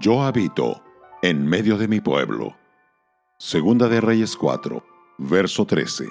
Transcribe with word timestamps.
Yo 0.00 0.22
habito 0.22 0.80
en 1.22 1.44
medio 1.44 1.76
de 1.76 1.88
mi 1.88 2.00
pueblo. 2.00 2.56
Segunda 3.36 3.88
de 3.88 4.00
Reyes 4.00 4.36
4, 4.36 4.84
verso 5.18 5.66
13. 5.66 6.04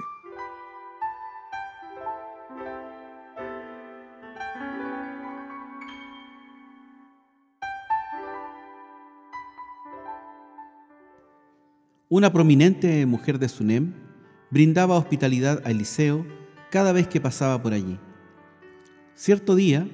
Una 12.10 12.34
prominente 12.34 13.06
mujer 13.06 13.40
de 13.40 13.48
Sunem 13.48 13.94
brindaba 14.50 14.98
hospitalidad 14.98 15.62
a 15.64 15.72
Eliseo 15.72 16.26
cada 16.72 16.92
vez 16.92 17.08
que 17.08 17.22
pasaba 17.22 17.62
por 17.62 17.72
allí. 17.72 17.98
Cierto 19.16 19.56
día, 19.56 19.88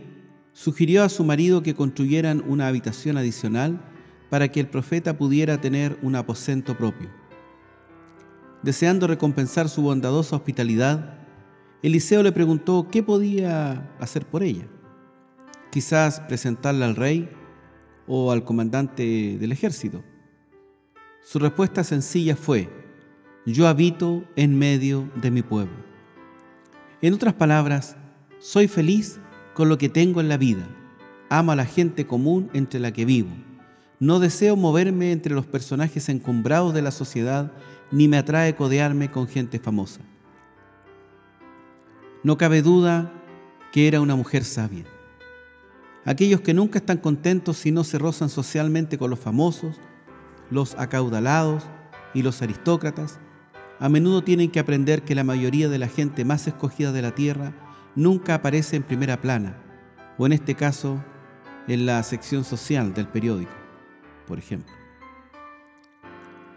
sugirió 0.53 1.03
a 1.03 1.09
su 1.09 1.23
marido 1.23 1.63
que 1.63 1.73
construyeran 1.73 2.43
una 2.47 2.67
habitación 2.67 3.17
adicional 3.17 3.81
para 4.29 4.51
que 4.51 4.59
el 4.59 4.67
profeta 4.67 5.17
pudiera 5.17 5.59
tener 5.59 5.97
un 6.01 6.15
aposento 6.15 6.77
propio. 6.77 7.09
Deseando 8.61 9.07
recompensar 9.07 9.67
su 9.67 9.81
bondadosa 9.81 10.35
hospitalidad, 10.35 11.19
Eliseo 11.81 12.23
le 12.23 12.31
preguntó 12.31 12.87
qué 12.89 13.03
podía 13.03 13.93
hacer 13.99 14.25
por 14.25 14.41
ella. 14.41 14.67
Quizás 15.69 16.21
presentarla 16.21 16.85
al 16.85 16.95
rey 16.95 17.29
o 18.07 18.31
al 18.31 18.45
comandante 18.45 19.37
del 19.37 19.51
ejército. 19.51 20.03
Su 21.21 21.39
respuesta 21.39 21.83
sencilla 21.83 22.35
fue, 22.35 22.69
yo 23.45 23.67
habito 23.67 24.23
en 24.35 24.57
medio 24.57 25.09
de 25.15 25.31
mi 25.31 25.41
pueblo. 25.41 25.75
En 27.01 27.13
otras 27.13 27.33
palabras, 27.33 27.97
soy 28.39 28.67
feliz 28.67 29.19
con 29.53 29.69
lo 29.69 29.77
que 29.77 29.89
tengo 29.89 30.21
en 30.21 30.29
la 30.29 30.37
vida. 30.37 30.67
Amo 31.29 31.51
a 31.51 31.55
la 31.55 31.65
gente 31.65 32.05
común 32.05 32.49
entre 32.53 32.79
la 32.79 32.91
que 32.91 33.05
vivo. 33.05 33.29
No 33.99 34.19
deseo 34.19 34.55
moverme 34.55 35.11
entre 35.11 35.33
los 35.33 35.45
personajes 35.45 36.09
encumbrados 36.09 36.73
de 36.73 36.81
la 36.81 36.91
sociedad, 36.91 37.51
ni 37.91 38.07
me 38.07 38.17
atrae 38.17 38.55
codearme 38.55 39.09
con 39.09 39.27
gente 39.27 39.59
famosa. 39.59 40.01
No 42.23 42.37
cabe 42.37 42.61
duda 42.61 43.11
que 43.71 43.87
era 43.87 44.01
una 44.01 44.15
mujer 44.15 44.43
sabia. 44.43 44.85
Aquellos 46.05 46.41
que 46.41 46.53
nunca 46.53 46.79
están 46.79 46.97
contentos 46.97 47.57
si 47.57 47.71
no 47.71 47.83
se 47.83 47.97
rozan 47.97 48.29
socialmente 48.29 48.97
con 48.97 49.09
los 49.09 49.19
famosos, 49.19 49.79
los 50.49 50.75
acaudalados 50.75 51.63
y 52.13 52.21
los 52.23 52.41
aristócratas, 52.41 53.19
a 53.79 53.89
menudo 53.89 54.23
tienen 54.23 54.51
que 54.51 54.59
aprender 54.59 55.03
que 55.03 55.15
la 55.15 55.23
mayoría 55.23 55.69
de 55.69 55.79
la 55.79 55.87
gente 55.87 56.25
más 56.25 56.47
escogida 56.47 56.91
de 56.91 57.01
la 57.01 57.15
tierra 57.15 57.53
nunca 57.95 58.35
aparece 58.35 58.75
en 58.75 58.83
primera 58.83 59.19
plana, 59.19 59.57
o 60.17 60.25
en 60.25 60.33
este 60.33 60.55
caso, 60.55 61.03
en 61.67 61.85
la 61.85 62.01
sección 62.03 62.43
social 62.43 62.93
del 62.93 63.07
periódico, 63.07 63.53
por 64.27 64.37
ejemplo. 64.37 64.73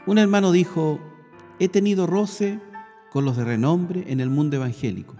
Un 0.06 0.18
hermano 0.18 0.52
dijo, 0.52 1.00
he 1.58 1.68
tenido 1.68 2.06
roce 2.06 2.60
con 3.10 3.24
los 3.24 3.36
de 3.36 3.44
renombre 3.44 4.04
en 4.08 4.20
el 4.20 4.30
mundo 4.30 4.56
evangélico, 4.56 5.14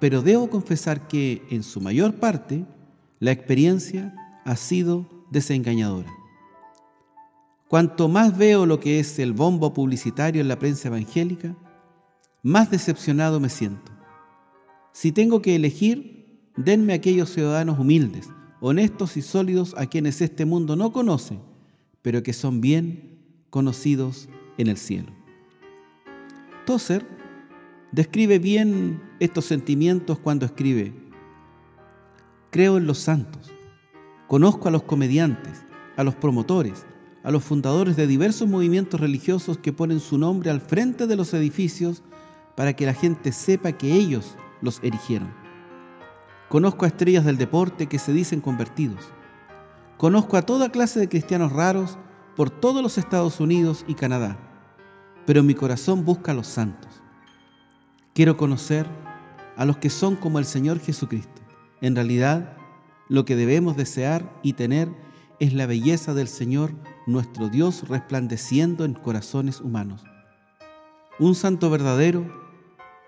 pero 0.00 0.22
debo 0.22 0.50
confesar 0.50 1.06
que 1.08 1.46
en 1.50 1.62
su 1.62 1.80
mayor 1.80 2.14
parte 2.14 2.66
la 3.20 3.30
experiencia 3.30 4.14
ha 4.44 4.56
sido 4.56 5.08
desengañadora. 5.30 6.12
Cuanto 7.68 8.08
más 8.08 8.36
veo 8.36 8.66
lo 8.66 8.78
que 8.78 9.00
es 9.00 9.18
el 9.18 9.32
bombo 9.32 9.72
publicitario 9.72 10.40
en 10.40 10.48
la 10.48 10.58
prensa 10.58 10.88
evangélica, 10.88 11.56
más 12.42 12.70
decepcionado 12.70 13.40
me 13.40 13.48
siento. 13.48 13.93
Si 14.94 15.10
tengo 15.10 15.42
que 15.42 15.56
elegir, 15.56 16.52
denme 16.56 16.92
aquellos 16.92 17.30
ciudadanos 17.30 17.80
humildes, 17.80 18.30
honestos 18.60 19.16
y 19.16 19.22
sólidos 19.22 19.74
a 19.76 19.86
quienes 19.86 20.20
este 20.20 20.44
mundo 20.44 20.76
no 20.76 20.92
conoce, 20.92 21.36
pero 22.00 22.22
que 22.22 22.32
son 22.32 22.60
bien 22.60 23.18
conocidos 23.50 24.28
en 24.56 24.68
el 24.68 24.76
cielo. 24.76 25.10
Tozer 26.64 27.04
describe 27.90 28.38
bien 28.38 29.02
estos 29.18 29.46
sentimientos 29.46 30.20
cuando 30.20 30.46
escribe, 30.46 30.94
creo 32.50 32.76
en 32.76 32.86
los 32.86 32.98
santos, 32.98 33.52
conozco 34.28 34.68
a 34.68 34.70
los 34.70 34.84
comediantes, 34.84 35.64
a 35.96 36.04
los 36.04 36.14
promotores, 36.14 36.86
a 37.24 37.32
los 37.32 37.42
fundadores 37.42 37.96
de 37.96 38.06
diversos 38.06 38.48
movimientos 38.48 39.00
religiosos 39.00 39.58
que 39.58 39.72
ponen 39.72 39.98
su 39.98 40.18
nombre 40.18 40.50
al 40.50 40.60
frente 40.60 41.08
de 41.08 41.16
los 41.16 41.34
edificios 41.34 42.04
para 42.54 42.74
que 42.74 42.86
la 42.86 42.94
gente 42.94 43.32
sepa 43.32 43.72
que 43.72 43.92
ellos 43.92 44.36
los 44.64 44.80
erigieron. 44.82 45.32
Conozco 46.48 46.84
a 46.84 46.88
estrellas 46.88 47.24
del 47.24 47.36
deporte 47.36 47.86
que 47.86 47.98
se 47.98 48.12
dicen 48.12 48.40
convertidos. 48.40 49.12
Conozco 49.96 50.36
a 50.36 50.42
toda 50.42 50.70
clase 50.70 50.98
de 50.98 51.08
cristianos 51.08 51.52
raros 51.52 51.98
por 52.34 52.50
todos 52.50 52.82
los 52.82 52.98
Estados 52.98 53.38
Unidos 53.38 53.84
y 53.86 53.94
Canadá, 53.94 54.36
pero 55.26 55.42
mi 55.42 55.54
corazón 55.54 56.04
busca 56.04 56.32
a 56.32 56.34
los 56.34 56.48
santos. 56.48 57.02
Quiero 58.12 58.36
conocer 58.36 58.86
a 59.56 59.64
los 59.64 59.76
que 59.76 59.90
son 59.90 60.16
como 60.16 60.38
el 60.38 60.44
Señor 60.44 60.80
Jesucristo. 60.80 61.42
En 61.80 61.94
realidad, 61.94 62.56
lo 63.08 63.24
que 63.24 63.36
debemos 63.36 63.76
desear 63.76 64.32
y 64.42 64.54
tener 64.54 64.88
es 65.40 65.52
la 65.52 65.66
belleza 65.66 66.14
del 66.14 66.28
Señor 66.28 66.72
nuestro 67.06 67.48
Dios 67.48 67.88
resplandeciendo 67.88 68.84
en 68.84 68.94
corazones 68.94 69.60
humanos. 69.60 70.04
Un 71.18 71.34
santo 71.34 71.70
verdadero 71.70 72.43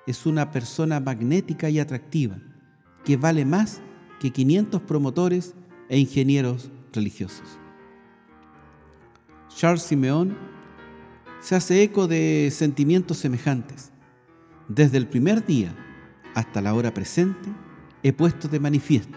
es 0.07 0.27
una 0.27 0.51
persona 0.51 1.01
magnética 1.01 1.69
y 1.69 1.79
atractiva 1.79 2.39
que 3.05 3.17
vale 3.17 3.45
más 3.45 3.81
que 4.21 4.31
500 4.31 4.83
promotores 4.83 5.55
e 5.89 5.99
ingenieros 5.99 6.71
religiosos. 6.93 7.59
Charles 9.49 9.83
Simeón 9.83 10.37
se 11.41 11.55
hace 11.55 11.83
eco 11.83 12.07
de 12.07 12.51
sentimientos 12.53 13.19
semejantes. 13.19 13.93
Desde 14.69 14.99
el 14.99 15.07
primer 15.07 15.45
día 15.45 15.75
hasta 16.35 16.61
la 16.61 16.75
hora 16.75 16.93
presente 16.93 17.49
he 18.03 18.13
puesto 18.13 18.49
de 18.49 18.61
manifiesto 18.61 19.17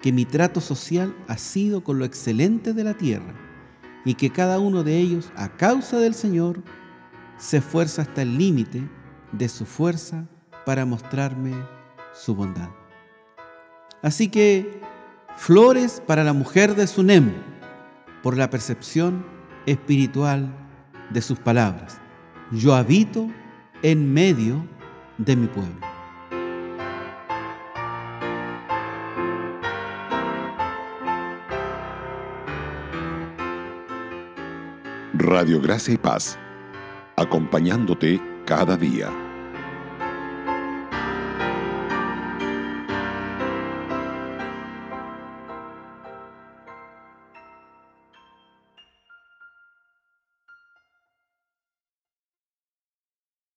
que 0.00 0.12
mi 0.12 0.24
trato 0.24 0.60
social 0.60 1.14
ha 1.28 1.38
sido 1.38 1.82
con 1.82 1.98
lo 1.98 2.04
excelente 2.04 2.72
de 2.72 2.84
la 2.84 2.94
tierra 2.94 3.34
y 4.04 4.14
que 4.14 4.30
cada 4.30 4.58
uno 4.60 4.84
de 4.84 4.98
ellos, 4.98 5.32
a 5.36 5.48
causa 5.56 5.98
del 5.98 6.14
Señor, 6.14 6.62
se 7.38 7.56
esfuerza 7.58 8.02
hasta 8.02 8.22
el 8.22 8.38
límite 8.38 8.88
de 9.32 9.48
su 9.48 9.66
fuerza 9.66 10.24
para 10.64 10.84
mostrarme 10.84 11.54
su 12.12 12.34
bondad. 12.34 12.68
Así 14.02 14.28
que, 14.28 14.80
flores 15.36 16.02
para 16.06 16.24
la 16.24 16.32
mujer 16.32 16.74
de 16.74 16.86
Sunem, 16.86 17.32
por 18.22 18.36
la 18.36 18.50
percepción 18.50 19.24
espiritual 19.66 20.52
de 21.10 21.22
sus 21.22 21.38
palabras. 21.38 22.00
Yo 22.52 22.74
habito 22.74 23.28
en 23.82 24.12
medio 24.12 24.64
de 25.18 25.36
mi 25.36 25.46
pueblo. 25.46 25.86
Radio 35.14 35.60
Gracia 35.60 35.94
y 35.94 35.96
Paz, 35.96 36.38
acompañándote 37.16 38.20
cada 38.46 38.76
día. 38.76 39.25